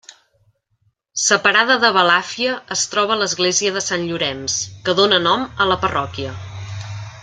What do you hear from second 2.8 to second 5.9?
troba l'església de Sant Llorenç, que dóna nom a la